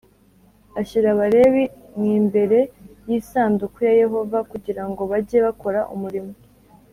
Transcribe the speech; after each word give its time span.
Ashyira 0.79 1.07
abalewi 1.13 1.63
m 1.99 2.01
imbere 2.17 2.59
y 3.07 3.09
isanduku 3.19 3.77
ya 3.87 3.93
yehova 4.01 4.39
kugira 4.51 4.83
ngo 4.89 5.01
bajye 5.11 5.37
bakora 5.45 5.81
umurimo 5.95 6.33